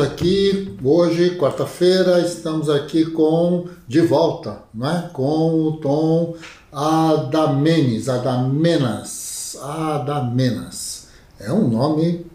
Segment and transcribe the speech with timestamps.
[0.00, 5.10] aqui hoje, quarta-feira, estamos aqui com de volta, né?
[5.12, 6.34] Com o Tom
[6.72, 11.08] Adamenes, Adamenas, Adamenas.
[11.38, 12.26] É um nome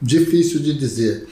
[0.00, 1.28] difícil de dizer.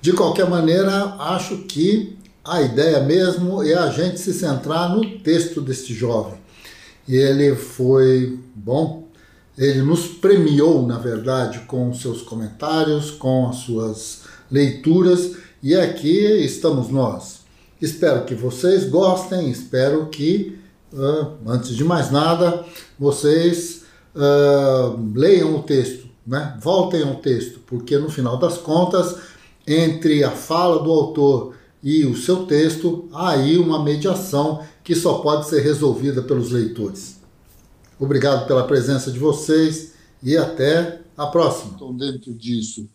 [0.00, 5.60] De qualquer maneira, acho que a ideia mesmo é a gente se centrar no texto
[5.60, 6.38] deste jovem.
[7.08, 9.08] Ele foi bom,
[9.56, 16.88] ele nos premiou, na verdade, com seus comentários, com as suas leituras, e aqui estamos
[16.88, 17.40] nós.
[17.82, 20.56] Espero que vocês gostem, espero que,
[20.92, 22.64] uh, antes de mais nada,
[22.96, 23.82] vocês
[24.14, 26.56] uh, leiam o texto, né?
[26.62, 29.16] voltem ao texto, porque no final das contas,
[29.66, 35.14] entre a fala do autor e o seu texto, há aí uma mediação que só
[35.14, 37.16] pode ser resolvida pelos leitores.
[37.98, 41.72] Obrigado pela presença de vocês e até a próxima.
[41.74, 42.88] Então, dentro disso,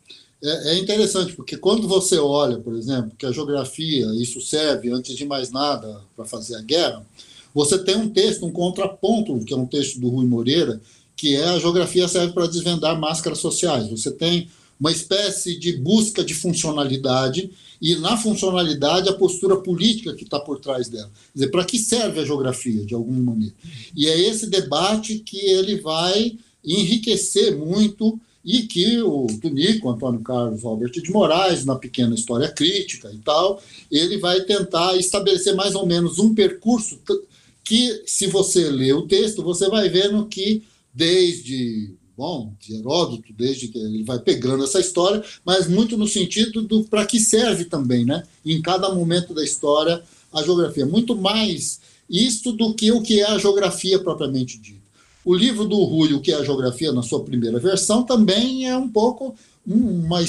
[0.43, 5.15] é, é interessante porque quando você olha, por exemplo, que a geografia, isso serve, antes
[5.15, 7.05] de mais nada, para fazer a guerra,
[7.53, 10.79] você tem um texto, um contraponto, que é um texto do Rui Moreira,
[11.15, 13.89] que é a geografia serve para desvendar máscaras sociais.
[13.89, 14.47] Você tem
[14.79, 20.59] uma espécie de busca de funcionalidade e na funcionalidade a postura política que está por
[20.59, 21.11] trás dela.
[21.33, 23.53] Dizer, para que serve a geografia, de alguma maneira?
[23.95, 28.19] E é esse debate que ele vai enriquecer muito
[28.51, 33.61] e que o Tunico, Antônio Carlos Albert de Moraes, na pequena história crítica e tal,
[33.91, 36.97] ele vai tentar estabelecer mais ou menos um percurso
[37.63, 43.67] que, se você ler o texto, você vai vendo que desde bom, de Heródoto, desde
[43.67, 48.03] que ele vai pegando essa história, mas muito no sentido do para que serve também,
[48.03, 48.23] né?
[48.43, 50.01] Em cada momento da história,
[50.33, 50.87] a geografia.
[50.87, 54.88] Muito mais isto do que o que é a geografia propriamente dita.
[55.23, 58.77] O livro do Rui, o que é a geografia, na sua primeira versão, também é
[58.77, 59.35] um pouco
[59.65, 60.19] uma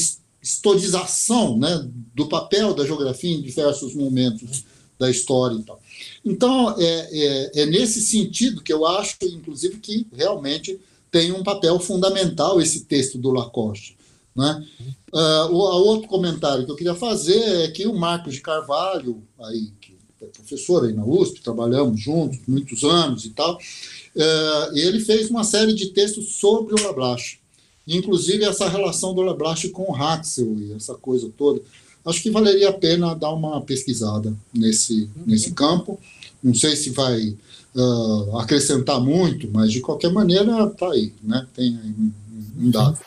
[0.43, 4.65] historização né, do papel da geografia em diversos momentos
[4.99, 5.81] da história e tal.
[6.25, 10.79] Então, é, é, é nesse sentido que eu acho, inclusive, que realmente
[11.11, 13.97] tem um papel fundamental esse texto do Lacoste.
[14.37, 14.65] Né?
[15.13, 19.73] Uh, o outro comentário que eu queria fazer é que o Marcos de Carvalho, aí,
[19.81, 23.59] que é professor aí na USP, trabalhamos juntos muitos anos e tal,
[24.17, 27.39] uh, ele fez uma série de textos sobre o Lablache,
[27.87, 31.61] inclusive essa relação do Lablache com o Haxel e essa coisa toda.
[32.05, 36.01] Acho que valeria a pena dar uma pesquisada nesse, nesse campo.
[36.43, 37.37] Não sei se vai
[37.75, 41.47] uh, acrescentar muito, mas de qualquer maneira está aí, né?
[41.55, 42.13] tem um,
[42.59, 42.99] um dado.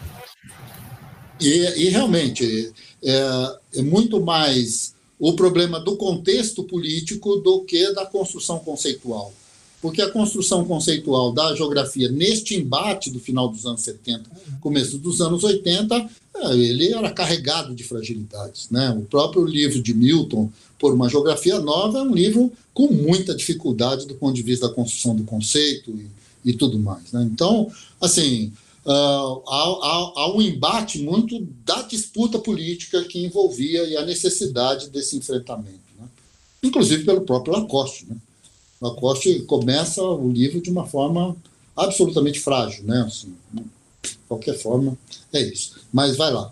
[1.40, 2.72] E, e realmente
[3.03, 9.34] é, é, muito mais o problema do contexto político do que da construção conceitual.
[9.83, 15.19] Porque a construção conceitual da geografia neste embate do final dos anos 70, começo dos
[15.19, 18.69] anos 80, é, ele era carregado de fragilidades.
[18.69, 18.89] Né?
[18.91, 20.49] O próprio livro de Milton,
[20.79, 24.73] Por uma Geografia Nova, é um livro com muita dificuldade do ponto de vista da
[24.73, 27.11] construção do conceito e, e tudo mais.
[27.11, 27.29] Né?
[27.29, 28.53] Então, assim,
[28.85, 34.89] uh, há, há, há, um embate muito da disputa política que envolvia e a necessidade
[34.89, 36.07] desse enfrentamento, né?
[36.63, 38.05] inclusive pelo próprio Lacoste.
[38.09, 38.16] Né?
[38.83, 41.35] Lacoste começa o livro de uma forma
[41.75, 43.01] absolutamente frágil, né?
[43.07, 44.97] Assim, de qualquer forma,
[45.31, 45.79] é isso.
[45.91, 46.51] Mas vai lá.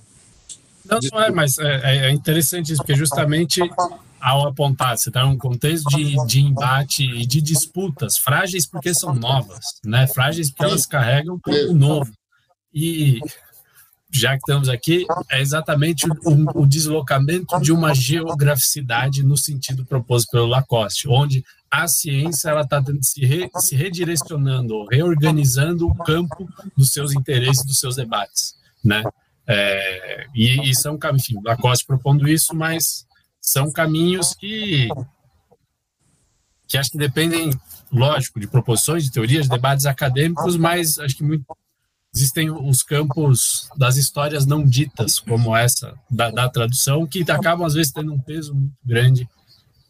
[0.89, 3.61] Não, não é, mas é, é interessante isso, porque justamente
[4.21, 9.13] ao apontar, você está num contexto de, de embate e de disputas frágeis porque são
[9.13, 10.07] novas, né?
[10.07, 11.39] Frágeis porque elas carregam
[11.69, 12.11] o novo.
[12.73, 13.19] E
[14.09, 20.29] já que estamos aqui, é exatamente o, o, deslocamento de uma geograficidade no sentido proposto
[20.31, 26.91] pelo Lacoste, onde a ciência ela está se, re, se redirecionando, reorganizando o campo dos
[26.91, 29.01] seus interesses, dos seus debates, né?
[29.47, 30.99] É, e, e são,
[31.43, 33.05] Lacoste propondo isso, mas
[33.39, 34.89] são caminhos que
[36.67, 37.51] que acho que dependem,
[37.91, 41.45] lógico, de proposições, de teorias, de debates acadêmicos, mas acho que muito,
[42.15, 47.73] existem os campos das histórias não ditas, como essa da, da tradução, que acabam às
[47.73, 49.27] vezes tendo um peso muito grande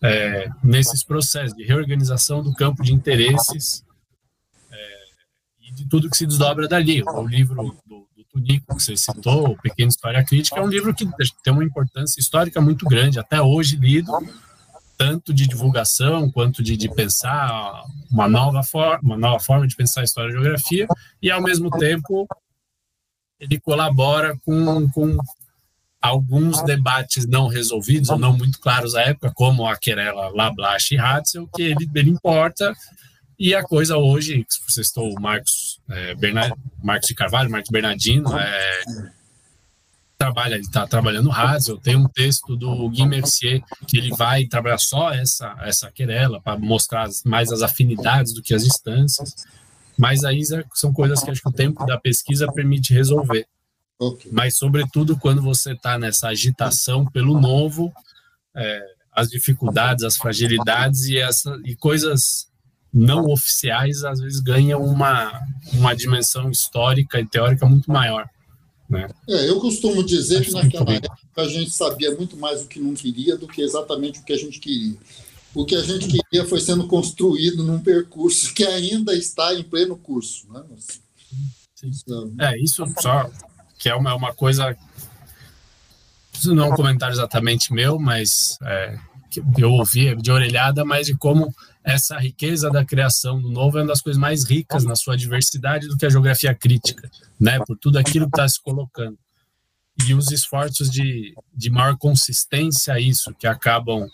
[0.04, 3.84] é, nesses processos de reorganização do campo de interesses
[4.72, 5.00] é,
[5.62, 7.04] e de tudo que se desdobra dali.
[7.04, 11.06] O livro do, Tunico, que você citou, Pequena História Crítica, é um livro que
[11.44, 14.12] tem uma importância histórica muito grande, até hoje lido,
[14.98, 20.02] tanto de divulgação quanto de, de pensar uma nova, forma, uma nova forma de pensar
[20.02, 20.88] a história e a geografia,
[21.22, 22.26] e ao mesmo tempo
[23.40, 25.18] ele colabora com, com
[26.02, 30.98] alguns debates não resolvidos ou não muito claros à época, como a querela Lablache e
[30.98, 32.74] Hatzel, que ele, ele importa.
[33.38, 36.54] E a coisa hoje, você citou o Marcos, é, Bernard,
[36.84, 38.82] Marcos de Carvalho, Marcos Bernardino, é,
[40.18, 44.78] trabalha, ele está trabalhando Hazel, tem um texto do Guy Mercier que ele vai trabalhar
[44.78, 49.34] só essa, essa querela para mostrar mais as afinidades do que as distâncias,
[49.98, 50.42] mas aí
[50.76, 53.48] são coisas que acho que o tempo da pesquisa permite resolver.
[54.02, 54.32] Okay.
[54.34, 57.94] Mas, sobretudo, quando você está nessa agitação pelo novo,
[58.56, 62.48] é, as dificuldades, as fragilidades e, essa, e coisas
[62.92, 65.40] não oficiais, às vezes, ganham uma,
[65.72, 68.28] uma dimensão histórica e teórica muito maior.
[68.90, 69.08] Né?
[69.30, 72.96] É, eu costumo dizer que naquela época a gente sabia muito mais o que não
[72.96, 74.98] queria do que exatamente o que a gente queria.
[75.54, 79.96] O que a gente queria foi sendo construído num percurso que ainda está em pleno
[79.96, 80.52] curso.
[80.52, 80.64] Né?
[81.84, 83.30] Então, é, isso só
[83.82, 84.78] que é uma, uma coisa.
[86.46, 88.96] Não é um comentário exatamente meu, mas é,
[89.58, 93.88] eu ouvi de orelhada, mas de como essa riqueza da criação do novo é uma
[93.88, 97.58] das coisas mais ricas na sua diversidade do que a geografia crítica, né?
[97.66, 99.18] Por tudo aquilo que está se colocando.
[100.08, 104.08] E os esforços de, de maior consistência a isso, que acabam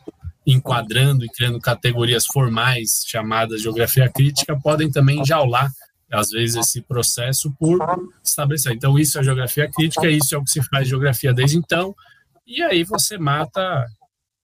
[0.45, 5.69] enquadrando e criando categorias formais chamadas geografia crítica, podem também jaular,
[6.11, 7.79] às vezes, esse processo por
[8.23, 8.73] estabelecer.
[8.73, 11.95] Então, isso é geografia crítica, isso é o que se faz geografia desde então,
[12.45, 13.85] e aí você mata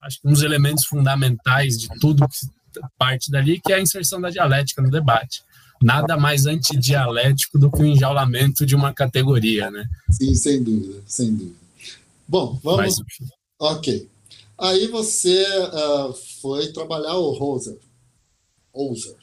[0.01, 4.30] acho que uns elementos fundamentais de tudo que parte dali, que é a inserção da
[4.30, 5.42] dialética no debate.
[5.81, 9.86] Nada mais antidialético do que o enjaulamento de uma categoria, né?
[10.10, 11.56] Sim, sem dúvida, sem dúvida.
[12.27, 13.00] Bom, vamos.
[13.00, 13.30] Mas,
[13.60, 14.10] ok.
[14.57, 17.77] Aí você uh, foi trabalhar o Roser,
[18.74, 19.15] Oser,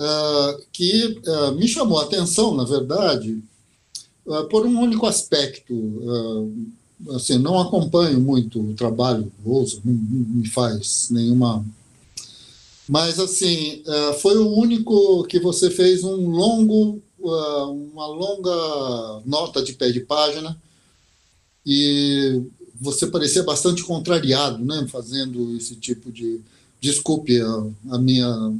[0.00, 3.42] uh, que uh, me chamou a atenção, na verdade,
[4.48, 5.74] por um único aspecto
[7.16, 11.64] assim, não acompanho muito o trabalho Rosa, não, não me faz nenhuma.
[12.88, 13.82] Mas, assim,
[14.20, 20.56] foi o único que você fez um longo, uma longa nota de pé de página
[21.66, 22.42] e
[22.80, 26.40] você parecia bastante contrariado, né, fazendo esse tipo de.
[26.80, 28.54] Desculpe a, a minha,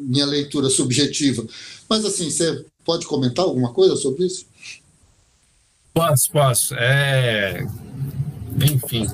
[0.00, 1.44] minha leitura subjetiva.
[1.88, 4.46] Mas, assim, você pode comentar alguma coisa sobre isso?
[5.92, 6.74] Posso, posso.
[6.74, 7.66] É...
[8.56, 9.06] Enfim,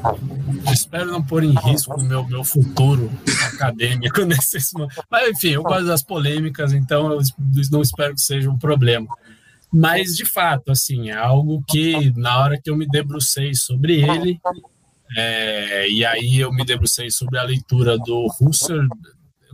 [0.71, 3.11] espero não pôr em risco o meu, meu futuro
[3.55, 4.71] acadêmico nesses
[5.11, 7.21] Mas, enfim, eu gosto das polêmicas, então eu
[7.71, 9.09] não espero que seja um problema.
[9.73, 14.39] Mas, de fato, assim, é algo que, na hora que eu me debrucei sobre ele,
[15.17, 18.89] é, e aí eu me debrucei sobre a leitura do Husserl,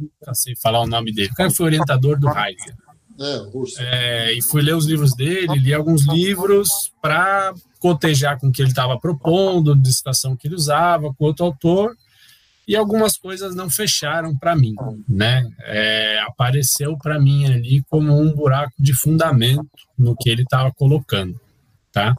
[0.01, 2.75] eu não sei falar o nome dele, o cara foi orientador do Heidegger.
[3.19, 8.53] É, é, e fui ler os livros dele, li alguns livros para cotejar com o
[8.53, 11.97] que ele estava propondo, de citação que ele usava, com outro autor,
[12.69, 14.75] e algumas coisas não fecharam para mim,
[15.09, 15.49] né?
[15.61, 21.41] É, apareceu para mim ali como um buraco de fundamento no que ele estava colocando,
[21.93, 22.15] tá?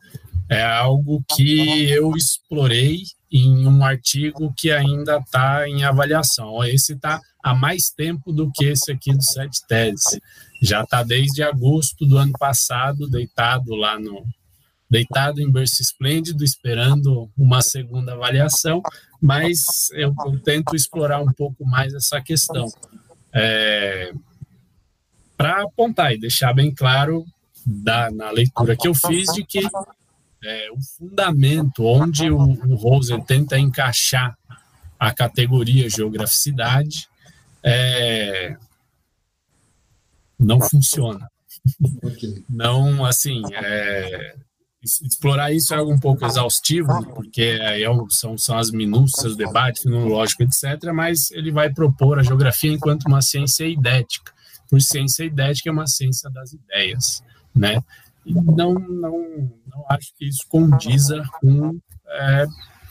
[0.49, 6.63] É algo que eu explorei em um artigo que ainda está em avaliação.
[6.63, 10.19] Esse está há mais tempo do que esse aqui do Sete Teses.
[10.61, 14.25] Já está desde agosto do ano passado, deitado lá no.
[14.89, 18.81] Deitado em berço esplêndido, esperando uma segunda avaliação,
[19.21, 22.69] mas eu, eu tento explorar um pouco mais essa questão.
[23.33, 24.13] É,
[25.35, 27.25] Para apontar e deixar bem claro
[27.65, 29.59] da, na leitura que eu fiz de que
[30.43, 34.37] é, o fundamento onde o, o Rosen tenta encaixar
[34.99, 37.07] a categoria geograficidade
[37.63, 38.55] é,
[40.39, 41.29] não funciona.
[42.03, 42.43] Okay.
[42.49, 44.35] Não, assim, é,
[44.81, 47.79] explorar isso é algo um pouco exaustivo, porque é,
[48.09, 53.05] são, são as minúcias do debate fenomenológico, etc., mas ele vai propor a geografia enquanto
[53.05, 54.31] uma ciência idética,
[54.69, 57.23] por ciência idética é uma ciência das ideias,
[57.55, 57.81] né?
[58.27, 62.45] E não, não, não acho que isso condiza com, é,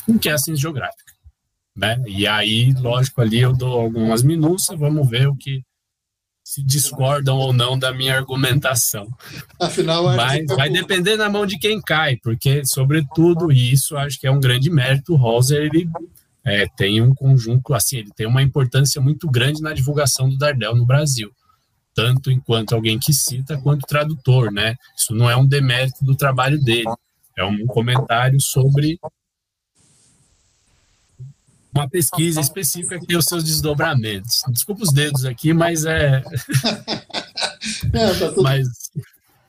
[0.07, 1.12] com é a ciência geográfica,
[1.76, 2.02] né?
[2.07, 5.62] E aí, lógico, ali eu dou algumas minúcias, vamos ver o que
[6.43, 9.09] se discordam ou não da minha argumentação.
[9.61, 14.31] Afinal, Mas vai depender na mão de quem cai, porque, sobretudo, isso acho que é
[14.31, 15.12] um grande mérito.
[15.12, 15.88] O Roser, ele
[16.45, 20.76] é, tem um conjunto, assim, ele tem uma importância muito grande na divulgação do Dardel
[20.76, 21.33] no Brasil,
[21.97, 24.76] tanto enquanto alguém que cita, quanto tradutor, né?
[24.95, 26.93] Isso não é um demérito do trabalho dele,
[27.35, 29.00] é um comentário sobre
[31.75, 34.43] uma pesquisa específica que tem os seus desdobramentos.
[34.49, 36.21] Desculpa os dedos aqui, mas é.
[37.93, 38.69] tá mas,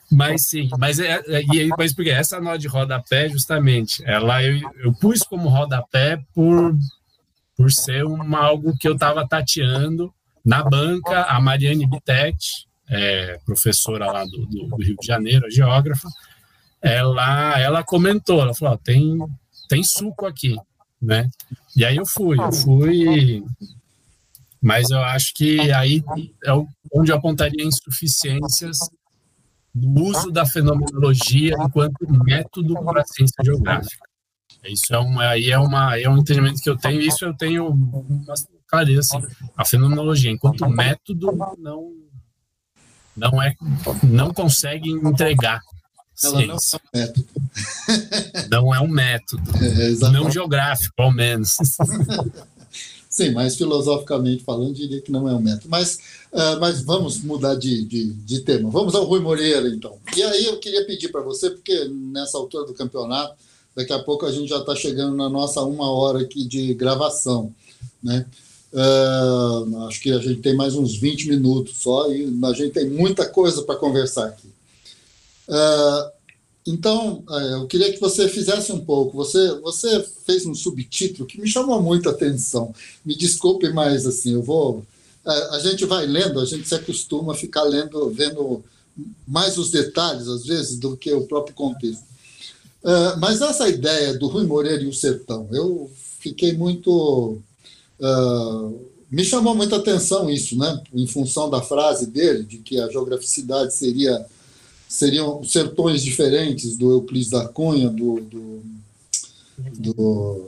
[0.10, 4.58] mas sim, mas é, é, e mas porque essa nó de rodapé, justamente, ela eu,
[4.80, 6.78] eu pus como rodapé por,
[7.58, 10.14] por ser uma, algo que eu estava tateando
[10.46, 16.08] na banca, a Mariane Bittet, é, professora lá do, do, do Rio de Janeiro, geógrafa,
[16.82, 19.18] ela, ela comentou, ela falou, tem,
[19.68, 20.56] tem suco aqui,
[21.02, 21.30] né?
[21.76, 23.44] E aí eu fui, eu fui,
[24.62, 26.04] mas eu acho que aí
[26.46, 26.52] é
[26.94, 28.78] onde eu apontaria insuficiências
[29.74, 34.08] no uso da fenomenologia enquanto método para a ciência geográfica.
[34.66, 37.68] Isso é uma, aí é, uma, é um entendimento que eu tenho, isso eu tenho
[37.68, 38.34] uma
[38.68, 41.94] clareza, assim, a fenomenologia enquanto método não
[43.16, 43.56] não é
[44.04, 45.62] não consegue entregar
[46.24, 47.28] ela não é um método.
[48.50, 49.44] Não é um método.
[49.62, 51.58] É, não geográfico, ao menos.
[53.10, 55.70] Sim, mas filosoficamente falando, diria que não é um método.
[55.70, 55.96] Mas,
[56.32, 58.70] uh, mas vamos mudar de, de, de, tema.
[58.70, 59.98] Vamos ao Rui Moreira, então.
[60.16, 63.36] E aí eu queria pedir para você, porque nessa altura do campeonato,
[63.76, 67.52] daqui a pouco a gente já está chegando na nossa uma hora aqui de gravação.
[68.04, 68.26] Né?
[68.78, 72.88] Uh, acho que a gente tem mais uns 20 minutos só e a gente tem
[72.88, 74.48] muita coisa para conversar aqui.
[75.48, 76.12] Uh,
[76.68, 79.18] então, uh, eu queria que você fizesse um pouco.
[79.18, 82.72] Você, você fez um subtítulo que me chamou muita atenção.
[83.04, 84.86] Me desculpe, mas assim, eu vou.
[85.26, 88.64] Uh, a gente vai lendo, a gente se acostuma a ficar lendo, vendo
[89.28, 92.04] mais os detalhes, às vezes, do que o próprio contexto.
[93.20, 97.40] mas essa ideia do Rui Moreira e o Sertão, eu fiquei muito.
[99.10, 100.82] Me chamou muita atenção isso, né?
[100.94, 104.26] Em função da frase dele, de que a geograficidade seria
[104.88, 108.62] seriam sertões diferentes do Euclides da Cunha, do, do,
[109.78, 110.48] do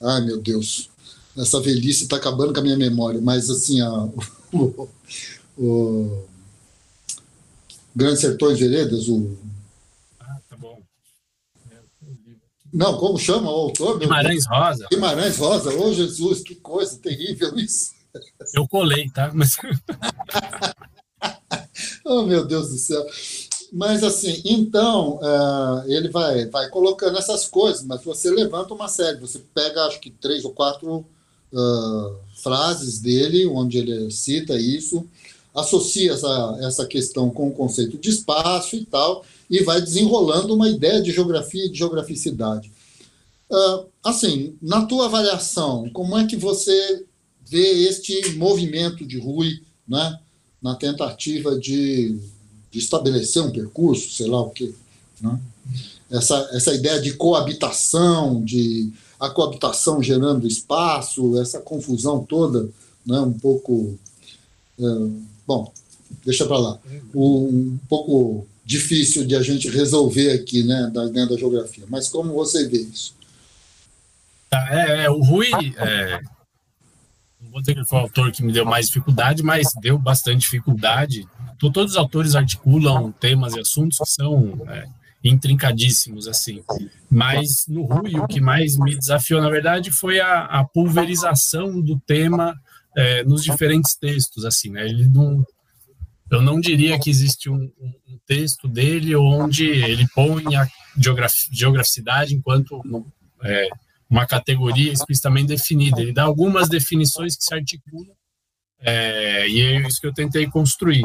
[0.00, 0.90] ai meu Deus,
[1.36, 3.90] essa velhice está acabando com a minha memória, mas assim, a,
[4.52, 4.88] o,
[5.56, 6.24] o
[7.94, 9.36] Grandes Sertões Veredas, o
[10.18, 10.80] ah, tá bom.
[12.72, 13.98] Não, como chama o autor?
[13.98, 14.86] Guimarães Rosa.
[14.90, 17.92] Guimarães Rosa, ô oh, Jesus, que coisa terrível isso.
[18.52, 19.30] Eu colei, tá?
[19.32, 19.56] Mas...
[22.04, 23.04] oh, meu Deus do céu.
[23.72, 29.18] Mas assim, então uh, ele vai, vai colocando essas coisas, mas você levanta uma série,
[29.18, 31.04] você pega acho que três ou quatro
[31.52, 35.08] uh, frases dele, onde ele cita isso,
[35.54, 40.68] associa essa, essa questão com o conceito de espaço e tal, e vai desenrolando uma
[40.68, 42.70] ideia de geografia e de geograficidade.
[43.50, 47.04] Uh, assim, na tua avaliação, como é que você
[47.46, 50.18] vê este movimento de Rui, né,
[50.62, 52.18] na tentativa de
[52.74, 54.74] de estabelecer um percurso, sei lá o quê.
[55.20, 55.38] Né?
[56.10, 62.68] Essa, essa ideia de coabitação, de a coabitação gerando espaço, essa confusão toda,
[63.06, 63.20] né?
[63.20, 63.96] um pouco.
[64.76, 64.84] É,
[65.46, 65.72] bom,
[66.24, 66.78] deixa para lá.
[67.14, 71.84] Um, pouco difícil de a gente resolver aqui né, da, dentro da geografia.
[71.88, 73.14] Mas como você vê isso?
[74.48, 75.48] Tá, é, é, o Rui.
[75.76, 76.20] É,
[77.40, 80.40] não vou dizer que foi o autor que me deu mais dificuldade, mas deu bastante
[80.40, 81.26] dificuldade
[81.70, 84.86] todos os autores articulam temas e assuntos que são é,
[85.22, 86.62] intrincadíssimos, assim.
[87.10, 91.98] Mas no Rui, o que mais me desafiou, na verdade, foi a, a pulverização do
[92.00, 92.54] tema
[92.96, 94.84] é, nos diferentes textos, assim, né?
[94.84, 95.44] Ele não,
[96.34, 102.34] eu não diria que existe um, um texto dele onde ele põe a geograf, geograficidade
[102.34, 102.80] enquanto
[103.42, 103.68] é,
[104.08, 106.00] uma categoria explicitamente definida.
[106.00, 108.14] Ele dá algumas definições que se articulam
[108.80, 111.02] é, e é isso que eu tentei construir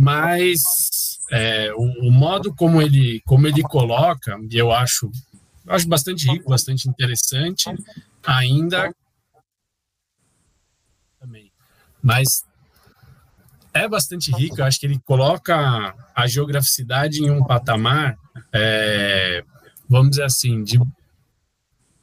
[0.00, 5.10] mas é, o, o, modo como ele, como ele coloca, eu acho,
[5.66, 7.64] eu acho bastante rico, bastante interessante,
[8.24, 8.94] ainda
[11.18, 11.50] também.
[12.00, 12.44] Mas
[13.72, 18.16] é bastante rico, eu acho que ele coloca a geograficidade em um patamar,
[18.52, 19.44] é,
[19.88, 20.78] vamos dizer assim, de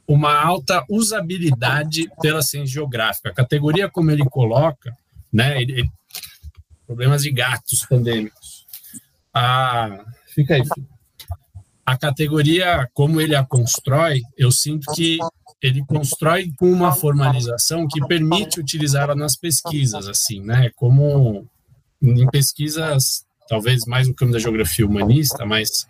[0.06, 3.30] uma alta usabilidade pela ciência geográfica.
[3.30, 4.96] A categoria como ele coloca,
[5.32, 5.90] né, ele,
[6.86, 8.66] problemas de gatos pandêmicos.
[9.34, 10.04] Ah,
[10.34, 10.62] fica aí.
[10.62, 10.88] Filho.
[11.84, 15.18] A categoria, como ele a constrói, eu sinto que
[15.62, 20.70] ele constrói com uma formalização que permite utilizá-la nas pesquisas, assim, né?
[20.74, 21.48] Como
[22.02, 25.86] em pesquisas, talvez mais no campo da geografia humanista, mas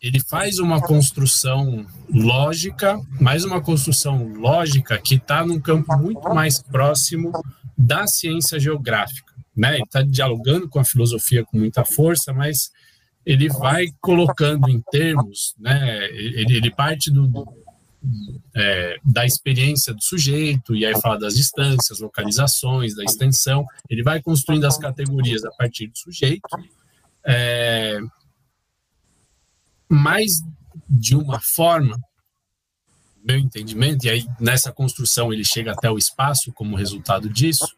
[0.00, 6.62] ele faz uma construção lógica, mais uma construção lógica que está num campo muito mais
[6.62, 7.32] próximo
[7.76, 9.74] da ciência geográfica né?
[9.74, 12.70] Ele está dialogando com a filosofia com muita força, mas
[13.26, 16.06] ele vai colocando em termos, né?
[16.06, 17.26] Ele, ele parte do,
[18.54, 24.22] é, da experiência do sujeito, e aí fala das distâncias, localizações, da extensão, ele vai
[24.22, 26.48] construindo as categorias a partir do sujeito,
[27.24, 27.98] é,
[29.88, 30.42] mas
[30.88, 31.98] de uma forma,
[33.22, 37.68] meu entendimento, e aí nessa construção ele chega até o espaço como resultado disso,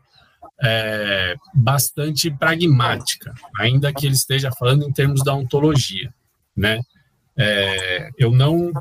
[0.63, 6.15] é, bastante pragmática, ainda que ele esteja falando em termos da ontologia.
[6.57, 6.81] né?
[7.37, 8.73] É, eu não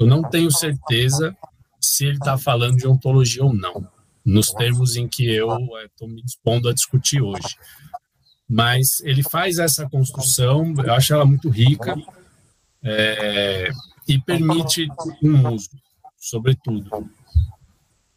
[0.00, 1.36] eu não tenho certeza
[1.78, 3.86] se ele está falando de ontologia ou não,
[4.24, 5.50] nos termos em que eu
[5.84, 7.56] estou é, me dispondo a discutir hoje.
[8.48, 11.94] Mas ele faz essa construção, eu acho ela muito rica
[12.82, 13.70] é,
[14.08, 14.88] e permite
[15.22, 15.70] um uso,
[16.18, 17.08] sobretudo.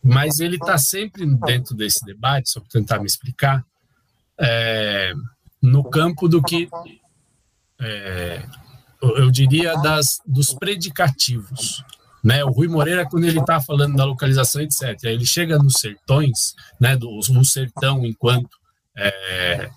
[0.01, 3.63] Mas ele está sempre dentro desse debate, só para tentar me explicar,
[4.39, 5.13] é,
[5.61, 6.69] no campo do que
[9.17, 11.83] eu diria das dos predicativos.
[12.23, 16.55] Né, o Rui Moreira, quando ele está falando da localização, etc., ele chega nos sertões,
[16.79, 18.49] né, do, no sertão enquanto
[18.97, 19.69] é,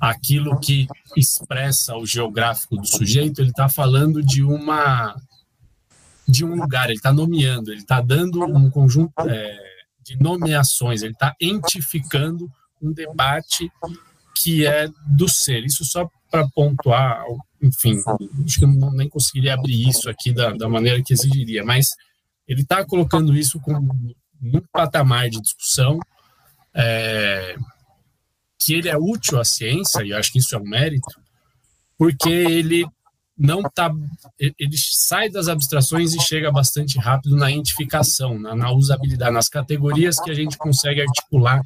[0.00, 5.14] aquilo que expressa o geográfico do sujeito, ele está falando de uma
[6.26, 9.58] de um lugar, ele está nomeando, ele está dando um conjunto é,
[10.04, 12.50] de nomeações, ele está entificando
[12.82, 13.70] um debate
[14.36, 15.64] que é do ser.
[15.64, 17.24] Isso só para pontuar,
[17.62, 18.00] enfim,
[18.44, 21.88] acho que eu não, nem conseguiria abrir isso aqui da, da maneira que exigiria, mas
[22.46, 23.94] ele está colocando isso como
[24.40, 25.98] num patamar de discussão
[26.74, 27.56] é,
[28.58, 31.20] que ele é útil à ciência, e eu acho que isso é um mérito,
[31.96, 32.86] porque ele
[33.36, 33.92] não tá
[34.38, 40.18] ele sai das abstrações e chega bastante rápido na identificação, na, na usabilidade, nas categorias
[40.20, 41.62] que a gente consegue articular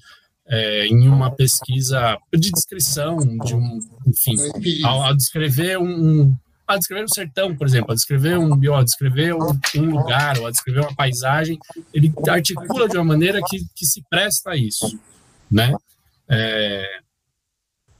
[0.46, 4.36] é, em uma pesquisa de descrição de um, enfim,
[4.84, 6.34] ao, ao descrever um,
[6.66, 10.38] a descrever o sertão, por exemplo, a descrever um bio, a descrever um, um, lugar,
[10.38, 11.58] ou a descrever uma paisagem,
[11.92, 14.98] ele articula de uma maneira que, que se presta a isso,
[15.50, 15.74] né?
[16.28, 17.00] É,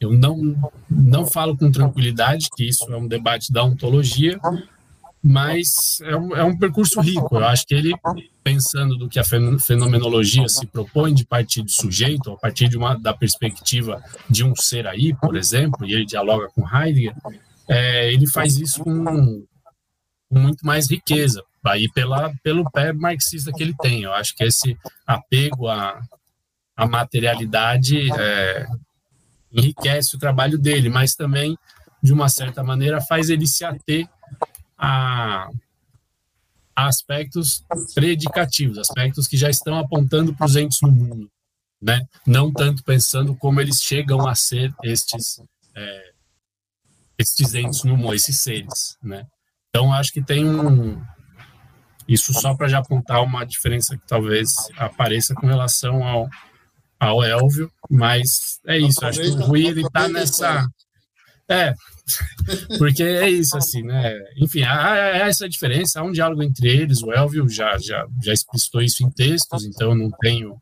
[0.01, 4.41] eu não, não falo com tranquilidade que isso é um debate da ontologia,
[5.23, 7.37] mas é um, é um percurso rico.
[7.37, 7.95] Eu acho que ele,
[8.43, 12.99] pensando do que a fenomenologia se propõe de partir do sujeito, a partir de uma,
[12.99, 17.15] da perspectiva de um ser aí, por exemplo, e ele dialoga com Heidegger,
[17.69, 23.63] é, ele faz isso com, com muito mais riqueza, aí pela, pelo pé marxista que
[23.63, 24.03] ele tem.
[24.03, 26.03] Eu acho que esse apego à,
[26.77, 28.67] à materialidade é,
[29.53, 31.57] enriquece o trabalho dele, mas também,
[32.03, 34.09] de uma certa maneira, faz ele se ater
[34.83, 35.49] a,
[36.75, 37.65] aspectos
[37.95, 41.31] predicativos, aspectos que já estão apontando para os entes no mundo,
[41.81, 42.01] né?
[42.27, 45.41] Não tanto pensando como eles chegam a ser estes
[45.75, 46.13] é,
[47.17, 49.25] estes entes no mundo, esses seres, né?
[49.69, 51.01] Então acho que tem um
[52.09, 56.29] isso só para já apontar uma diferença que talvez apareça com relação ao
[56.99, 59.05] ao Elvio, mas é isso.
[59.05, 60.69] Acho que o Rui ele está nessa
[61.53, 61.75] é,
[62.79, 64.15] porque é isso, assim, né?
[64.37, 67.03] Enfim, há, há, essa diferença, há um diálogo entre eles.
[67.03, 70.61] O Elvio já, já, já explicitou isso em textos, então eu não tenho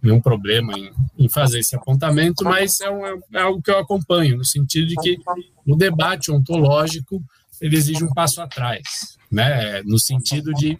[0.00, 4.38] nenhum problema em, em fazer esse apontamento, mas é, um, é, algo que eu acompanho,
[4.38, 5.18] no sentido de que
[5.66, 7.20] o debate ontológico
[7.60, 8.82] ele exige um passo atrás,
[9.30, 9.82] né?
[9.82, 10.78] No sentido de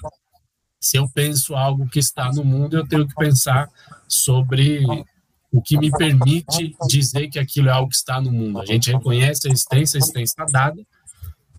[0.81, 3.69] se eu penso algo que está no mundo, eu tenho que pensar
[4.09, 4.83] sobre
[5.53, 8.61] o que me permite dizer que aquilo é algo que está no mundo.
[8.61, 10.81] A gente reconhece a existência, a existência está dada,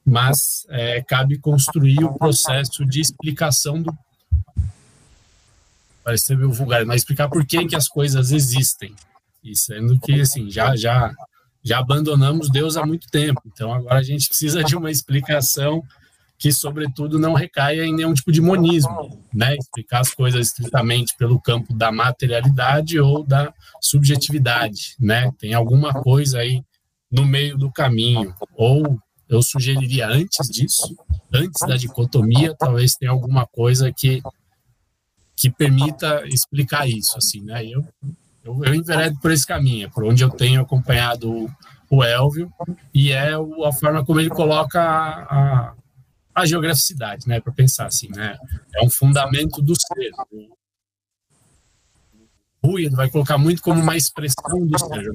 [0.05, 3.93] mas é, cabe construir o processo de explicação do.
[6.03, 8.95] Parece meio vulgar, mas explicar por que, que as coisas existem.
[9.43, 11.13] E sendo que, assim, já, já,
[11.63, 15.83] já abandonamos Deus há muito tempo, então agora a gente precisa de uma explicação
[16.41, 19.55] que, sobretudo, não recaia em nenhum tipo de monismo, né?
[19.55, 25.31] Explicar as coisas estritamente pelo campo da materialidade ou da subjetividade, né?
[25.37, 26.63] Tem alguma coisa aí
[27.11, 28.99] no meio do caminho, ou
[29.29, 30.97] eu sugeriria antes disso,
[31.31, 34.19] antes da dicotomia, talvez tenha alguma coisa que
[35.35, 37.63] que permita explicar isso, assim, né?
[37.63, 37.85] Eu,
[38.43, 41.47] eu, eu enveredo por esse caminho, por onde eu tenho acompanhado
[41.89, 42.51] o Elvio,
[42.93, 45.73] e é a forma como ele coloca a,
[46.33, 48.37] a geograficidade, né, para pensar assim, né?
[48.75, 50.11] É um fundamento do ser.
[52.63, 55.11] O Rui vai colocar muito como uma expressão do ser,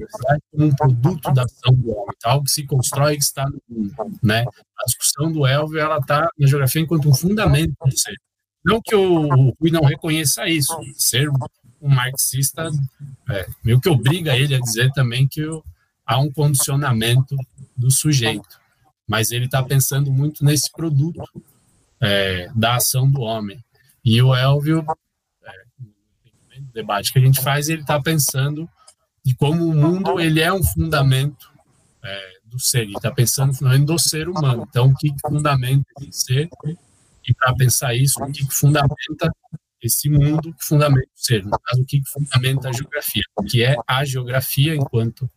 [0.51, 2.31] como um produto da ação do homem, tá?
[2.31, 4.41] algo que se constrói que está no mundo, né?
[4.41, 8.15] A discussão do Elvio, ela está na geografia enquanto um fundamento do ser.
[8.65, 11.29] Não que o Rui não reconheça isso, ser
[11.81, 12.69] um marxista
[13.29, 15.41] é, meio que obriga ele a dizer também que
[16.05, 17.35] há um condicionamento
[17.77, 18.59] do sujeito
[19.07, 21.23] mas ele está pensando muito nesse produto
[22.01, 23.63] é, da ação do homem.
[24.03, 24.85] E o Elvio,
[25.43, 25.51] é,
[26.59, 28.69] no debate que a gente faz, ele está pensando
[29.23, 31.51] de como o mundo ele é um fundamento
[32.03, 34.65] é, do ser, ele está pensando no fundamento do ser humano.
[34.69, 36.49] Então, o que, fundamenta esse ser?
[37.27, 39.31] E para pensar isso, o que, fundamenta
[39.81, 41.43] esse mundo, que fundamenta o ser?
[41.43, 43.23] No caso, o que fundamenta a geografia?
[43.35, 45.29] O que é a geografia enquanto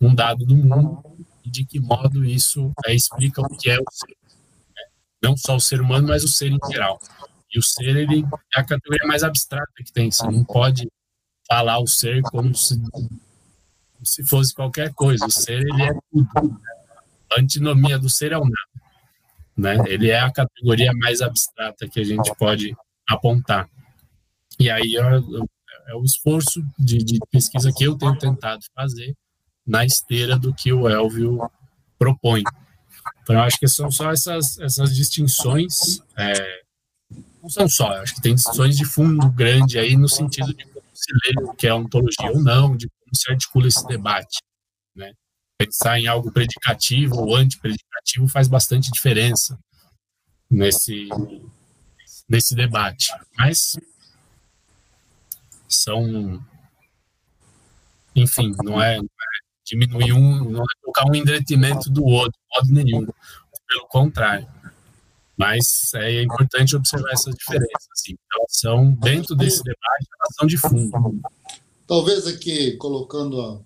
[0.00, 1.02] um dado do mundo
[1.48, 4.16] e de que modo isso é, explica o que é o ser.
[4.76, 4.82] Né?
[5.22, 7.00] Não só o ser humano, mas o ser em geral.
[7.52, 8.22] E o ser ele
[8.54, 10.10] é a categoria mais abstrata que tem.
[10.10, 10.86] Você não pode
[11.48, 12.78] falar o ser como se,
[14.04, 15.24] se fosse qualquer coisa.
[15.24, 16.60] O ser ele é tudo.
[17.32, 18.78] A antinomia do ser é o nada.
[19.56, 19.76] Né?
[19.88, 22.76] Ele é a categoria mais abstrata que a gente pode
[23.08, 23.68] apontar.
[24.60, 29.16] E aí é, é o esforço de, de, pesquisa que eu tenho tentado fazer
[29.68, 31.38] na esteira do que o Elvio
[31.98, 32.42] propõe.
[33.22, 36.62] Então, eu acho que são só essas, essas distinções, é,
[37.42, 40.64] não são só, eu acho que tem distinções de fundo grande aí no sentido de
[40.64, 44.38] como se lê o que é ontologia ou não, de como se articula esse debate.
[44.96, 45.12] Né?
[45.58, 49.58] Pensar em algo predicativo ou antipredicativo faz bastante diferença
[50.50, 51.08] nesse,
[52.26, 53.12] nesse debate.
[53.36, 53.76] Mas
[55.68, 56.42] são.
[58.16, 59.27] Enfim, não é, não é
[59.68, 63.06] diminuir um, não é colocar um endretimento do outro, modo nenhum.
[63.66, 64.48] Pelo contrário.
[65.36, 67.88] Mas é importante observar essas diferenças.
[67.92, 68.16] Assim.
[68.48, 71.20] São, dentro desse debate, elas são de fundo.
[71.86, 73.60] Talvez aqui, colocando a,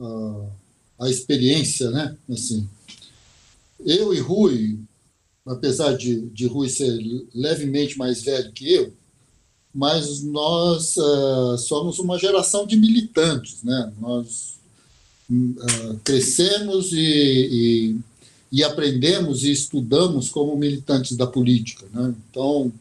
[0.00, 2.16] a, a experiência, né?
[2.30, 2.68] Assim,
[3.80, 4.80] eu e Rui,
[5.46, 6.98] apesar de, de Rui ser
[7.34, 8.94] levemente mais velho que eu,
[9.72, 13.92] mas nós uh, somos uma geração de militantes, né?
[13.98, 14.57] Nós
[15.30, 17.96] uh, crescemos e, e,
[18.52, 22.14] e, aprendemos e estudamos como militantes da política, né?
[22.30, 22.72] Então,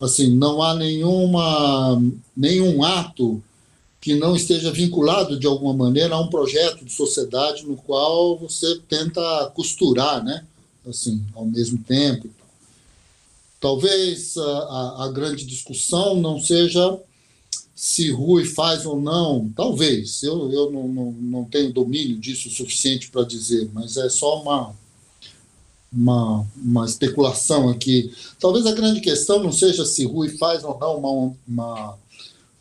[0.00, 2.02] assim, não há nenhuma
[2.36, 3.42] nenhum ato
[4.00, 8.80] que não esteja vinculado de alguma maneira a um projeto de sociedade no qual você
[8.88, 10.44] tenta costurar, né?
[10.86, 12.28] Assim, ao mesmo tempo
[13.62, 16.98] Talvez a, a, grande discussão não seja
[17.82, 22.52] se Rui faz ou não, talvez, eu, eu não, não, não tenho domínio disso o
[22.52, 24.72] suficiente para dizer, mas é só uma,
[25.92, 28.14] uma, uma especulação aqui.
[28.38, 31.98] Talvez a grande questão não seja se Rui faz ou não uma, uma,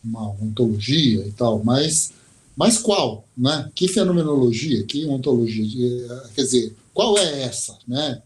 [0.03, 2.13] uma ontologia e tal, mas,
[2.55, 3.23] mas qual?
[3.37, 3.69] Né?
[3.75, 6.23] Que fenomenologia, que ontologia?
[6.33, 7.77] Quer dizer, qual é essa?
[7.87, 8.19] Né?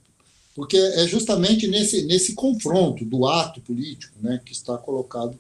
[0.55, 5.37] porque é justamente nesse, nesse confronto do ato político né, que está colocado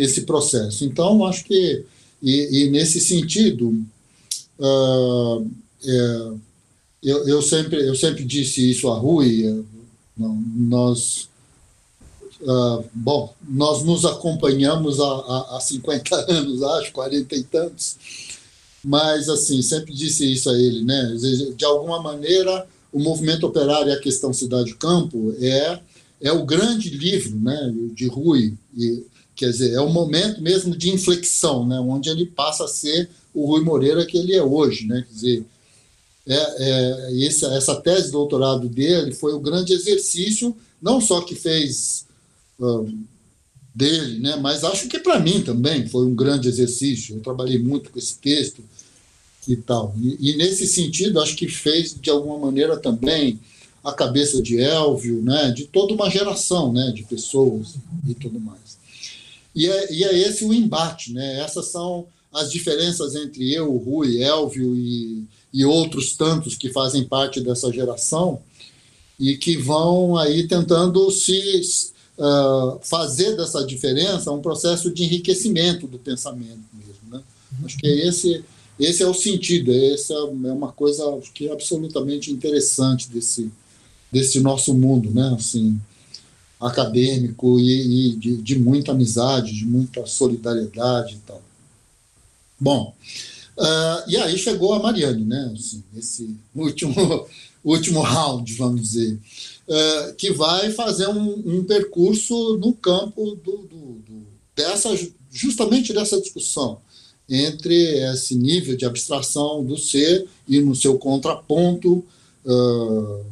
[0.00, 0.84] esse processo.
[0.84, 1.84] Então, acho que,
[2.22, 3.84] e, e nesse sentido,
[4.58, 5.46] uh,
[5.84, 6.30] é,
[7.02, 9.62] eu, eu, sempre, eu sempre disse isso a Rui, é,
[10.16, 11.28] nós,
[12.40, 17.96] uh, bom, nós nos acompanhamos há, há 50 anos, acho, 40 e tantos,
[18.82, 21.14] mas, assim, sempre disse isso a ele, né,
[21.54, 25.78] de alguma maneira o movimento operário e a questão cidade-campo é,
[26.22, 29.04] é o grande livro né, de Rui, e,
[29.40, 33.46] quer dizer, é o momento mesmo de inflexão, né, onde ele passa a ser o
[33.46, 34.86] Rui Moreira que ele é hoje.
[34.86, 35.44] Né, quer dizer,
[36.26, 41.34] é, é, essa, essa tese de doutorado dele foi o grande exercício, não só que
[41.34, 42.04] fez
[42.60, 43.02] um,
[43.74, 47.16] dele, né, mas acho que para mim também foi um grande exercício.
[47.16, 48.62] Eu trabalhei muito com esse texto,
[49.48, 49.94] e tal.
[49.98, 53.40] E, e, nesse sentido, acho que fez de alguma maneira também
[53.82, 57.76] a cabeça de Elvio, né, de toda uma geração, né, de pessoas
[58.06, 58.78] e tudo mais.
[59.54, 61.40] E é, e é esse o embate, né?
[61.40, 67.40] Essas são as diferenças entre eu, Rui, Elvio e, e outros tantos que fazem parte
[67.40, 68.40] dessa geração
[69.18, 71.60] e que vão aí tentando se
[72.16, 77.20] uh, fazer dessa diferença um processo de enriquecimento do pensamento mesmo, né?
[77.64, 78.44] Acho que é esse
[78.80, 83.50] esse é o sentido, essa é uma coisa que é absolutamente interessante desse,
[84.10, 85.34] desse nosso mundo, né?
[85.38, 85.78] Assim,
[86.60, 91.42] acadêmico e, e de, de, muita amizade, de muita solidariedade e tal.
[92.58, 92.94] Bom,
[93.56, 95.52] uh, e aí chegou a Mariane, né?
[95.56, 97.26] Assim, esse último,
[97.64, 99.18] último round, vamos dizer,
[99.66, 104.90] uh, que vai fazer um, um percurso no campo do, do, do, dessa,
[105.32, 106.78] justamente dessa discussão
[107.30, 107.74] entre
[108.12, 112.04] esse nível de abstração do ser e no seu contraponto,
[112.44, 113.24] uh,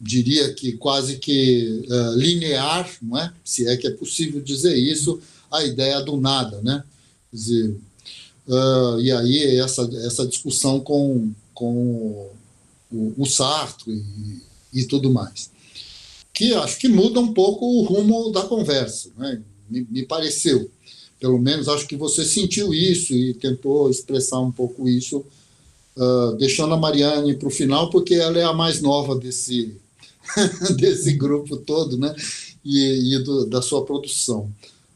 [0.00, 3.32] diria que quase que uh, linear, não é?
[3.44, 6.60] se é que é possível dizer isso, a ideia do nada.
[6.62, 6.82] Né?
[7.30, 7.76] Quer dizer,
[8.48, 12.30] uh, e aí essa, essa discussão com, com
[12.92, 15.50] o, o Sartre e, e tudo mais.
[16.32, 19.40] Que acho que muda um pouco o rumo da conversa, né?
[19.70, 20.70] me, me pareceu
[21.18, 25.24] pelo menos acho que você sentiu isso e tentou expressar um pouco isso,
[25.96, 29.74] uh, deixando a Mariane para o final, porque ela é a mais nova desse,
[30.76, 32.14] desse grupo todo, né?
[32.64, 34.50] E, e do, da sua produção.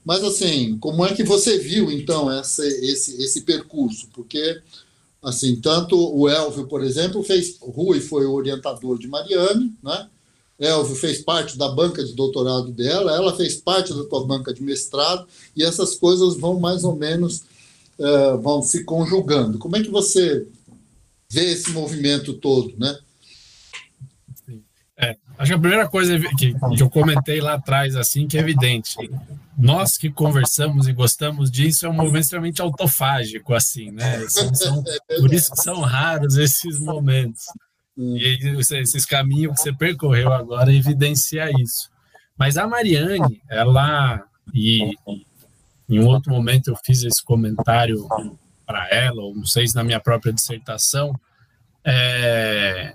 [0.04, 4.08] Mas, assim, como é que você viu, então, essa, esse, esse percurso?
[4.12, 4.60] Porque
[5.22, 7.58] Assim, tanto o Elvio, por exemplo, fez.
[7.60, 10.08] Rui foi o orientador de Mariane, né?
[10.58, 14.62] Elvio fez parte da banca de doutorado dela, ela fez parte da tua banca de
[14.62, 17.42] mestrado, e essas coisas vão mais ou menos
[17.98, 19.58] uh, vão se conjugando.
[19.58, 20.46] Como é que você
[21.30, 22.98] vê esse movimento todo, né?
[25.02, 28.40] É, acho que a primeira coisa que, que eu comentei lá atrás, assim, que é
[28.40, 28.96] evidente,
[29.56, 34.26] nós que conversamos e gostamos disso, é um movimento extremamente autofágico, assim, né?
[34.28, 34.84] São,
[35.20, 37.44] por isso que são raros esses momentos.
[37.96, 41.90] E esses caminhos que você percorreu agora evidencia isso.
[42.36, 44.22] Mas a Mariane, ela
[44.54, 44.92] e
[45.88, 48.06] em um outro momento eu fiz esse comentário
[48.66, 51.18] para ela, ou não sei se na minha própria dissertação,
[51.84, 52.92] é,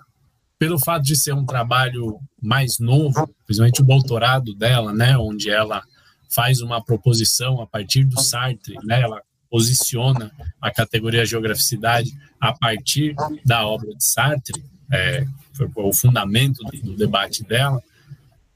[0.66, 5.84] pelo fato de ser um trabalho mais novo, principalmente o doutorado dela, né, onde ela
[6.28, 13.14] faz uma proposição a partir do Sartre, né, ela posiciona a categoria geograficidade a partir
[13.46, 15.24] da obra de Sartre, é,
[15.54, 17.80] foi o fundamento do, debate dela.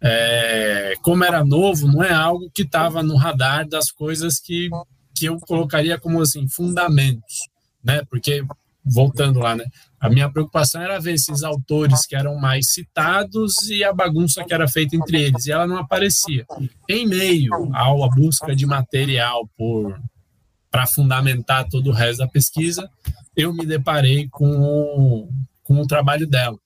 [0.02, 4.68] É, como era novo, não é algo que estava no radar das coisas que,
[5.14, 7.48] que eu colocaria como assim fundamentos,
[7.84, 8.02] né?
[8.10, 8.44] Porque
[8.84, 9.66] voltando lá, né?
[10.00, 14.54] A minha preocupação era ver esses autores que eram mais citados e a bagunça que
[14.54, 16.46] era feita entre eles, e ela não aparecia.
[16.88, 19.50] Em meio à busca de material
[20.72, 22.90] para fundamentar todo o resto da pesquisa,
[23.36, 25.28] eu me deparei com
[25.70, 26.58] com o trabalho dela,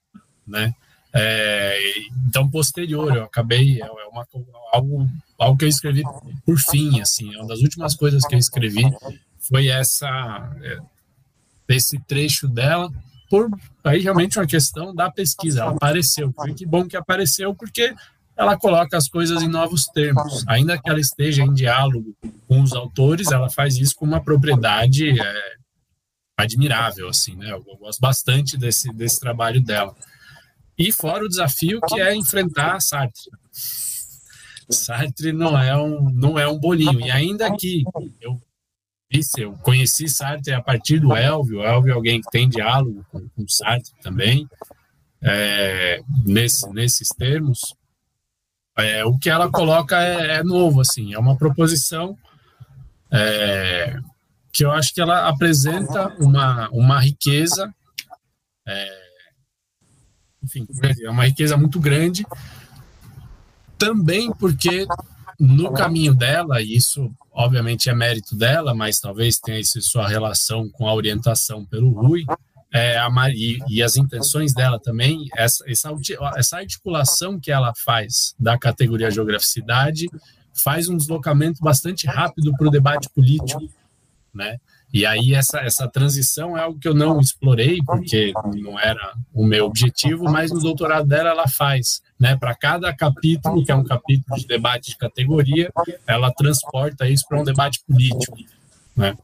[0.48, 0.74] né?
[1.14, 1.78] É,
[2.26, 4.26] então, posterior, eu acabei, é, é uma,
[4.72, 6.04] algo, algo que eu escrevi
[6.46, 8.84] por fim, assim, uma das últimas coisas que eu escrevi
[9.38, 10.08] foi essa,
[10.64, 10.78] é,
[11.68, 12.90] esse trecho dela,
[13.34, 13.50] por
[13.84, 17.96] aí realmente uma questão da pesquisa, ela apareceu, foi que bom que apareceu, porque
[18.38, 22.16] ela coloca as coisas em novos termos, ainda que ela esteja em diálogo
[22.48, 25.54] com os autores, ela faz isso com uma propriedade é,
[26.38, 27.52] admirável, assim, né?
[27.52, 29.96] Eu, gosto bastante desse, desse trabalho dela.
[30.78, 33.32] E fora o desafio que é enfrentar Sartre.
[34.70, 37.02] Sartre não é um, não é um bolinho.
[37.02, 37.84] E ainda que
[38.22, 38.40] eu
[39.38, 43.48] eu conheci Sartre a partir do Elvio, Elvio é alguém que tem diálogo com, com
[43.48, 44.48] Sartre também,
[45.22, 47.60] é, nesse, nesses termos,
[48.78, 52.18] é, o que ela coloca é, é novo, assim, é uma proposição
[53.12, 53.96] é,
[54.52, 57.74] que eu acho que ela apresenta uma, uma riqueza,
[58.68, 59.04] é,
[60.44, 60.68] enfim,
[61.04, 62.26] é uma riqueza muito grande,
[63.78, 64.86] também porque
[65.40, 70.70] no caminho dela, e isso obviamente é mérito dela, mas talvez tenha esse, sua relação
[70.70, 72.26] com a orientação pelo Rui,
[72.72, 75.92] é, a, e, e, as intenções dela também, essa, essa,
[76.36, 80.08] essa articulação que ela faz da categoria geograficidade
[80.54, 83.70] faz um deslocamento bastante rápido para o debate político
[84.34, 84.58] né?
[84.92, 89.46] E aí essa, essa transição é algo que eu não explorei, porque não era o
[89.46, 92.38] meu objetivo, mas no doutorado dela ela faz, né?
[92.38, 95.70] Para cada capítulo, que é um capítulo de debate de categoria,
[96.08, 98.38] ela transporta isso para um debate político,
[98.96, 99.18] né?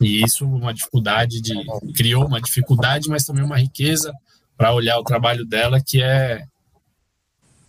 [0.00, 1.54] E isso uma dificuldade de
[1.92, 4.14] criou uma dificuldade, mas também uma riqueza
[4.56, 6.46] para olhar o trabalho dela que é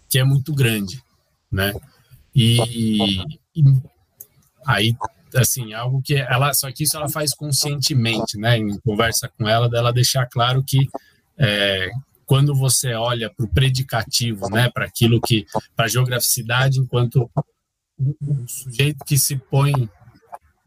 [0.09, 1.03] que é muito grande,
[1.51, 1.73] né?
[2.33, 2.57] E,
[3.53, 3.63] e
[4.65, 4.95] aí
[5.35, 8.57] assim, algo que ela, só que isso ela faz conscientemente, né?
[8.57, 10.87] Em conversa com ela, dela deixar claro que
[11.37, 11.91] é,
[12.27, 14.69] quando você olha para o predicativo, né?
[14.69, 17.31] Para aquilo que, para a geograficidade, enquanto
[17.97, 19.71] um sujeito que se põe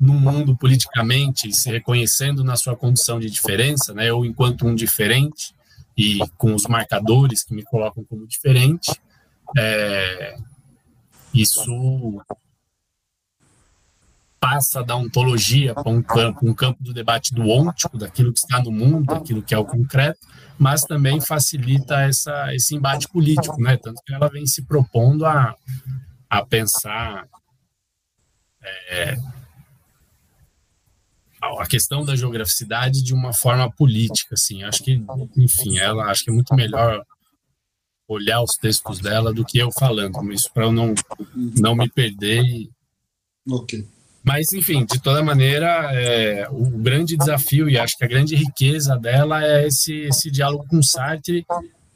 [0.00, 4.10] no mundo politicamente, se reconhecendo na sua condição de diferença, né?
[4.10, 5.54] Ou enquanto um diferente
[5.96, 8.90] e com os marcadores que me colocam como diferente,
[9.56, 10.36] é,
[11.34, 12.22] isso
[14.40, 18.58] passa da ontologia para um campo, um campo do debate do ôntico, daquilo que está
[18.60, 20.18] no mundo, daquilo que é o concreto,
[20.58, 23.76] mas também facilita essa, esse embate político, né?
[23.76, 25.54] Tanto que ela vem se propondo a,
[26.28, 27.28] a pensar
[28.62, 29.16] é,
[31.42, 34.62] a questão da geograficidade de uma forma política, assim.
[34.62, 35.02] Acho que,
[35.36, 37.04] enfim, ela acho que é muito melhor
[38.08, 40.94] olhar os textos dela do que eu falando, isso para eu não
[41.34, 42.68] não me perder.
[43.48, 43.86] Ok.
[44.22, 48.96] Mas, enfim, de toda maneira, é, o grande desafio e acho que a grande riqueza
[48.98, 51.46] dela é esse, esse diálogo com Sartre,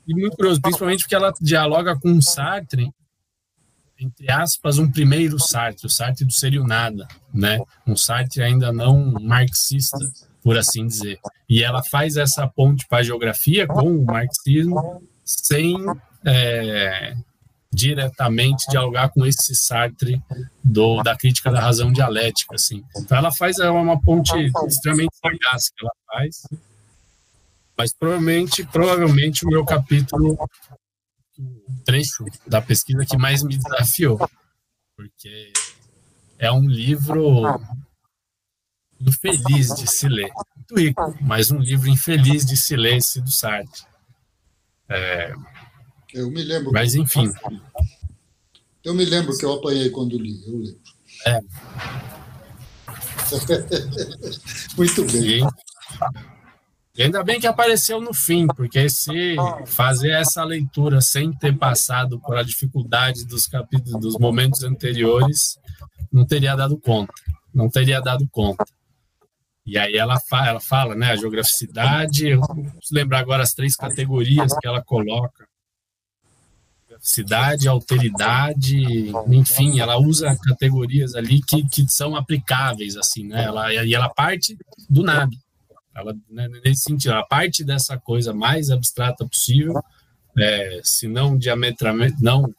[0.06, 2.90] e muito curioso, principalmente porque ela dialoga com Sartre,
[3.98, 7.60] entre aspas, um primeiro Sartre, o Sartre do serio nada, né?
[7.86, 9.98] Um Sartre ainda não marxista,
[10.42, 11.18] por assim dizer.
[11.48, 15.76] E ela faz essa ponte para a geografia com o marxismo sem,
[16.24, 17.14] é,
[17.74, 20.22] diretamente dialogar com esse Sartre
[20.62, 22.82] do, da crítica da razão dialética, assim.
[22.96, 24.32] Então ela faz é uma ponte
[24.66, 26.42] extremamente sagaz que ela faz,
[27.76, 30.38] mas provavelmente, provavelmente o meu capítulo,
[31.38, 34.18] o trecho da pesquisa que mais me desafiou,
[34.96, 35.52] porque
[36.38, 37.60] é um livro
[39.00, 43.30] infeliz de se ler, muito rico, mas um livro infeliz de se ler esse do
[43.30, 43.82] Sartre.
[44.88, 45.34] É,
[46.14, 46.72] eu me lembro.
[46.72, 47.30] Mas enfim.
[48.84, 50.80] Eu me lembro que eu apanhei quando li, eu lembro.
[51.26, 51.40] É.
[54.76, 55.42] Muito bem.
[56.96, 59.34] E ainda bem que apareceu no fim, porque se
[59.66, 65.58] fazer essa leitura sem ter passado por a dificuldade dos capítulos, dos momentos anteriores,
[66.12, 67.12] não teria dado conta.
[67.52, 68.64] Não teria dado conta.
[69.66, 72.40] E aí ela fala, ela fala né, a geograficidade, eu
[72.92, 75.48] lembrar agora as três categorias que ela coloca
[77.04, 83.44] cidade, alteridade, enfim, ela usa categorias ali que, que são aplicáveis, assim, né?
[83.44, 84.56] Ela, e ela parte
[84.88, 85.30] do nada.
[85.94, 89.74] Ela, né, nesse sentido, ela parte dessa coisa mais abstrata possível,
[90.38, 92.50] é, se não diametralmente, não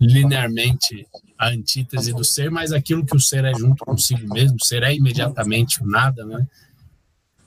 [0.00, 1.06] linearmente
[1.38, 4.82] a antítese do ser, mas aquilo que o ser é junto consigo mesmo, o ser
[4.82, 6.44] é imediatamente o nada, né?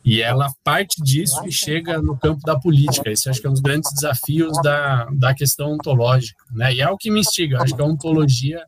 [0.05, 3.09] E ela parte disso e chega no campo da política.
[3.09, 6.45] Esse acho que é um dos grandes desafios da, da questão ontológica.
[6.51, 6.75] Né?
[6.75, 7.59] E é o que me instiga.
[7.59, 8.63] Acho que a ontologia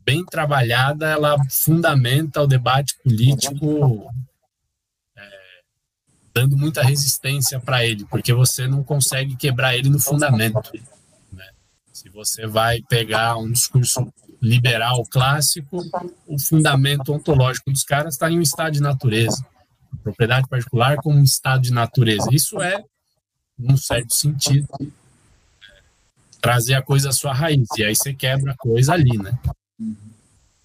[0.00, 4.10] bem trabalhada, ela fundamenta o debate político
[5.14, 5.22] é,
[6.32, 10.72] dando muita resistência para ele, porque você não consegue quebrar ele no fundamento.
[11.32, 11.44] Né?
[11.92, 15.84] Se você vai pegar um discurso liberal clássico,
[16.26, 19.44] o fundamento ontológico dos caras está em um estado de natureza
[20.02, 22.28] propriedade particular como um estado de natureza.
[22.32, 22.84] Isso é,
[23.58, 24.68] num certo sentido,
[26.40, 27.68] trazer a coisa à sua raiz.
[27.76, 29.38] E aí você quebra a coisa ali, né?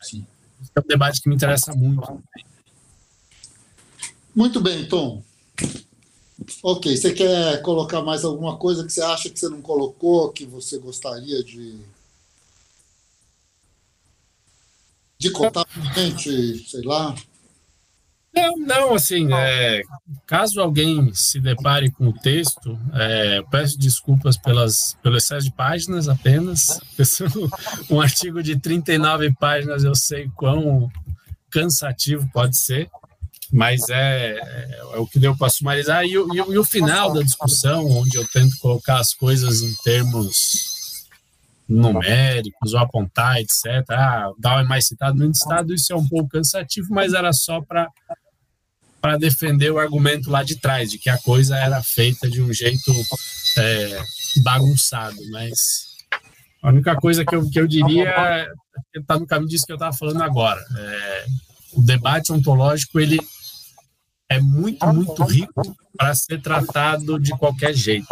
[0.02, 0.26] Sim.
[0.62, 2.24] Esse é um debate que me interessa muito.
[4.36, 5.24] Muito bem, Tom.
[6.64, 10.46] Ok, você quer colocar mais alguma coisa que você acha que você não colocou, que
[10.46, 11.80] você gostaria de
[15.22, 17.16] de contar para a gente, sei lá?
[18.34, 19.82] Não, não, assim, é,
[20.26, 26.08] caso alguém se depare com o texto, é, peço desculpas pelas, pelo excesso de páginas
[26.08, 26.80] apenas.
[27.90, 30.90] um artigo de 39 páginas, eu sei quão
[31.50, 32.90] cansativo pode ser,
[33.52, 36.06] mas é, é, é o que deu para sumarizar.
[36.06, 40.72] E, e, e o final da discussão, onde eu tento colocar as coisas em termos
[41.68, 43.66] numéricos ou apontar, etc.
[43.90, 47.62] Ah, o é mais citado, menos citado, isso é um pouco cansativo, mas era só
[47.62, 47.90] para
[49.02, 52.54] para defender o argumento lá de trás, de que a coisa era feita de um
[52.54, 52.94] jeito
[53.58, 54.02] é,
[54.44, 55.18] bagunçado.
[55.32, 55.58] Mas
[56.62, 58.48] a única coisa que eu, que eu diria é
[58.96, 60.62] está no caminho disso que eu estava falando agora.
[60.78, 61.26] É,
[61.74, 63.20] o debate ontológico ele
[64.30, 68.08] é muito, muito rico para ser tratado de qualquer jeito.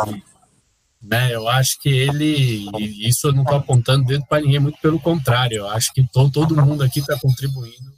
[1.01, 1.33] Né?
[1.33, 2.67] Eu acho que ele,
[3.07, 6.29] isso eu não estou apontando dedo para ninguém, muito pelo contrário, eu acho que to,
[6.29, 7.89] todo mundo aqui está contribuindo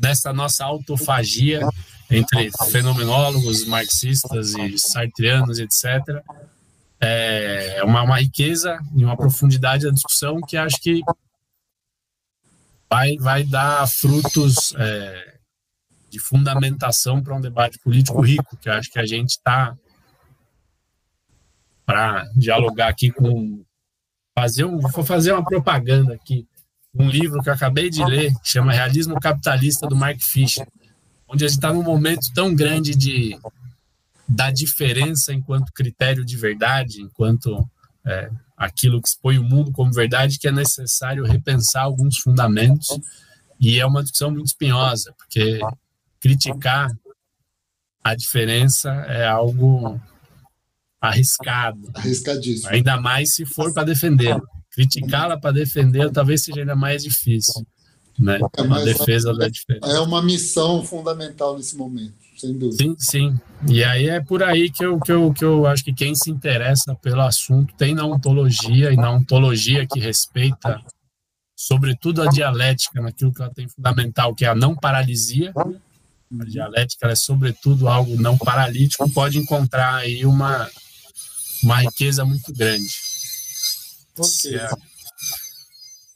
[0.00, 1.60] nessa nossa autofagia
[2.10, 6.22] entre fenomenólogos marxistas e sartreanos, etc.
[7.00, 11.02] É uma, uma riqueza e uma profundidade da discussão que acho que
[12.88, 15.38] vai, vai dar frutos é,
[16.08, 19.76] de fundamentação para um debate político rico, que acho que a gente está
[21.84, 23.64] para dialogar aqui com
[24.36, 26.46] fazer um, vou fazer uma propaganda aqui
[26.94, 30.66] um livro que eu acabei de ler que chama Realismo Capitalista do Mark Fisher
[31.28, 33.38] onde a gente está num momento tão grande de
[34.28, 37.66] da diferença enquanto critério de verdade, enquanto
[38.04, 42.88] é, aquilo que expõe o mundo como verdade, que é necessário repensar alguns fundamentos.
[43.58, 45.60] E é uma discussão muito espinhosa, porque
[46.20, 46.90] criticar
[48.04, 50.00] a diferença é algo
[51.00, 51.90] arriscado.
[51.94, 52.68] Arriscadíssimo.
[52.68, 54.38] Ainda mais se for para defender.
[54.70, 57.66] Criticá-la para defender talvez seja ainda mais difícil
[58.18, 58.38] né?
[58.56, 59.86] É uma defesa da diferença.
[59.86, 62.82] É uma missão fundamental nesse momento, sem dúvida.
[62.82, 63.40] Sim, sim.
[63.68, 66.30] E aí é por aí que eu, que eu, que eu acho que quem se
[66.30, 70.80] interessa pelo assunto tem na ontologia, e na ontologia que respeita,
[71.56, 75.52] sobretudo, a dialética, naquilo que ela tem fundamental, que é a não paralisia.
[76.40, 80.68] A dialética é, sobretudo, algo não paralítico, pode encontrar aí uma,
[81.62, 82.86] uma riqueza muito grande.
[84.18, 84.56] Ok.
[84.56, 84.87] É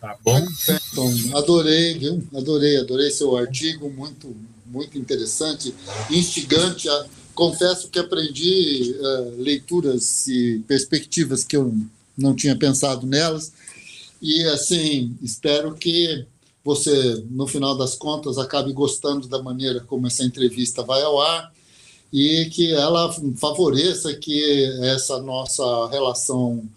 [0.02, 0.44] Tá bom?
[0.90, 2.26] Então, adorei, viu?
[2.34, 4.34] Adorei, adorei seu artigo, muito,
[4.66, 5.72] muito interessante,
[6.10, 6.88] instigante.
[7.36, 11.72] Confesso que aprendi uh, leituras e perspectivas que eu
[12.18, 13.52] não tinha pensado nelas.
[14.20, 16.26] E, assim, espero que
[16.64, 21.52] você, no final das contas, acabe gostando da maneira como essa entrevista vai ao ar
[22.12, 26.68] e que ela favoreça que essa nossa relação.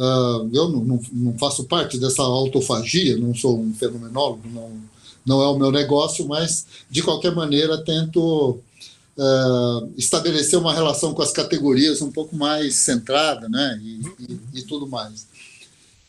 [0.00, 4.72] Uh, eu não, não, não, faço parte dessa autofagia, não sou um fenomenólogo, não,
[5.26, 8.58] não é o meu negócio, mas de qualquer maneira tento
[9.18, 14.62] uh, estabelecer uma relação com as categorias um pouco mais centrada né, e, e, e
[14.62, 15.26] tudo mais.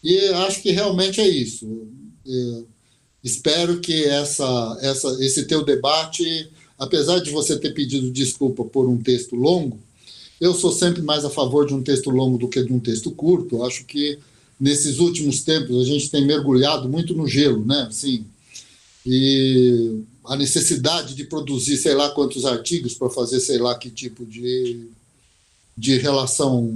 [0.01, 1.65] E acho que realmente é isso.
[2.25, 2.65] Uh,
[3.21, 6.49] espero que essa, essa, esse teu debate
[6.81, 9.77] apesar de você ter pedido desculpa por um texto longo,
[10.41, 13.11] eu sou sempre mais a favor de um texto longo do que de um texto
[13.11, 13.63] curto.
[13.63, 14.17] Acho que
[14.59, 17.85] nesses últimos tempos a gente tem mergulhado muito no gelo, né?
[17.87, 18.25] Assim,
[19.05, 24.25] e a necessidade de produzir sei lá quantos artigos para fazer sei lá que tipo
[24.25, 24.87] de,
[25.77, 26.73] de relação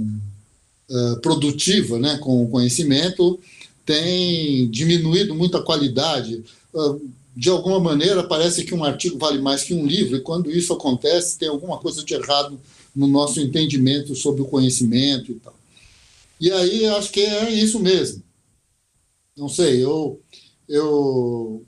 [0.88, 3.38] uh, produtiva né, com o conhecimento
[3.84, 6.44] tem diminuído muito a qualidade.
[6.72, 7.00] Uh,
[7.36, 10.72] de alguma maneira, parece que um artigo vale mais que um livro, e quando isso
[10.72, 12.58] acontece, tem alguma coisa de errado
[12.96, 15.54] no nosso entendimento sobre o conhecimento e tal.
[16.40, 18.22] E aí, acho que é isso mesmo.
[19.36, 20.18] Não sei, eu,
[20.66, 21.62] eu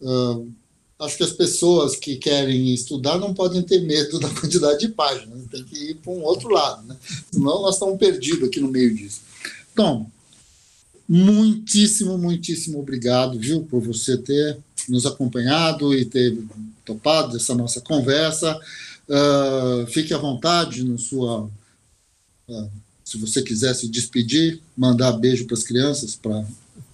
[0.00, 0.52] uh,
[1.00, 5.44] acho que as pessoas que querem estudar não podem ter medo da quantidade de páginas,
[5.50, 6.96] tem que ir para um outro lado, né?
[7.30, 9.20] senão nós estamos perdidos aqui no meio disso.
[9.72, 10.06] Então,
[11.08, 14.58] muitíssimo, muitíssimo obrigado, viu, por você ter
[14.88, 16.36] nos acompanhado e ter
[16.84, 18.58] topado essa nossa conversa.
[19.12, 21.50] Uh, fique à vontade no sua.
[22.48, 22.70] Uh,
[23.04, 26.46] se você quiser se despedir, mandar beijo para as crianças, para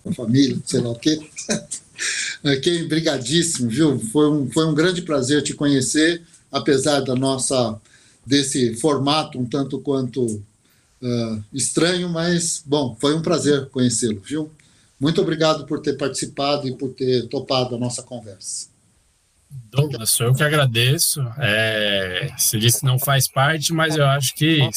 [0.04, 1.20] a família, sei lá o quê.
[2.44, 4.00] ok, brigadíssimo, viu?
[4.00, 7.80] Foi um, foi um grande prazer te conhecer, apesar da nossa
[8.26, 14.50] desse formato um tanto quanto uh, estranho, mas bom, foi um prazer conhecê-lo, viu?
[14.98, 18.66] Muito obrigado por ter participado e por ter topado a nossa conversa.
[19.50, 21.20] Douglas, sou eu que agradeço.
[21.38, 24.68] É, você disse que não faz parte, mas eu acho que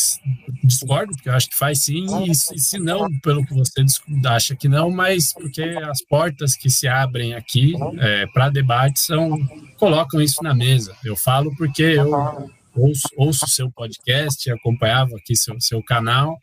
[0.63, 3.83] discordo, porque eu acho que faz sim, e, se não, pelo que você
[4.25, 9.37] acha que não, mas porque as portas que se abrem aqui é, para debate são
[9.77, 10.95] colocam isso na mesa.
[11.03, 16.37] Eu falo porque eu ouço, ouço seu podcast, acompanhava aqui seu, seu canal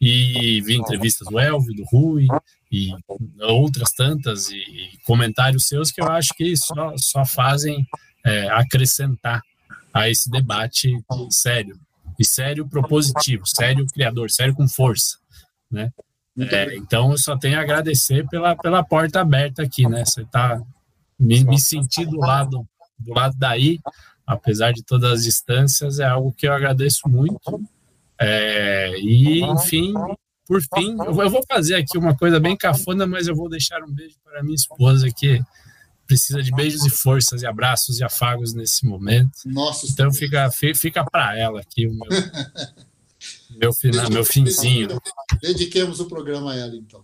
[0.00, 2.26] e vi entrevistas do Elvio, do Rui,
[2.74, 2.92] e
[3.40, 7.86] outras tantas e, e, comentários seus que eu acho que só, só fazem
[8.24, 9.40] é, acrescentar
[9.92, 10.92] a esse debate
[11.30, 11.78] sério
[12.18, 15.18] e sério propositivo, sério criador, sério com força,
[15.70, 15.92] né?
[16.36, 20.04] É, então eu só tenho a agradecer pela, pela porta aberta aqui, né?
[20.04, 20.60] Você tá
[21.16, 22.66] me, me sentir do lado
[22.98, 23.78] do lado daí,
[24.26, 27.60] apesar de todas as distâncias, é algo que eu agradeço muito.
[28.18, 29.92] É, e enfim,
[30.46, 33.90] por fim, eu vou fazer aqui uma coisa bem cafona, mas eu vou deixar um
[33.90, 35.40] beijo para minha esposa que
[36.06, 39.32] precisa de beijos e forças e abraços e afagos nesse momento.
[39.46, 42.08] Nossa, então fica fica para ela aqui o meu
[43.56, 45.00] meu, final, meu finzinho.
[45.40, 47.02] Dediquemos o programa a ela então.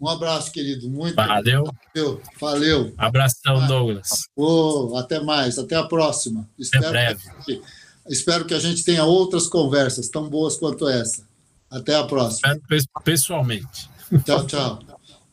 [0.00, 0.90] Um abraço, querido.
[0.90, 1.64] Muito Valeu.
[1.94, 2.22] Valeu.
[2.40, 2.94] Valeu.
[2.98, 4.26] Abração, Douglas.
[4.36, 5.58] Oh, até mais.
[5.58, 6.40] Até a próxima.
[6.40, 7.22] Até espero breve.
[7.44, 7.62] Que,
[8.08, 11.24] espero que a gente tenha outras conversas tão boas quanto essa.
[11.72, 12.60] Até a próxima.
[13.02, 13.90] Pessoalmente.
[14.24, 14.78] Tchau, tchau.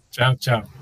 [0.10, 0.79] tchau, tchau.